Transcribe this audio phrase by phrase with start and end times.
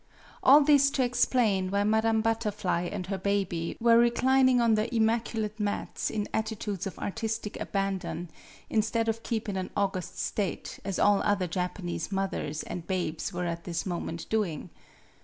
[0.41, 5.43] ALL this to explain why Madame Butterfly and her baby were reclining on the immacu
[5.43, 8.31] late mats in attitudes of artistic abandon,
[8.67, 13.65] instead of keeping an august state, as all other Japanese mothers and babes were at
[13.65, 14.71] this moment doing.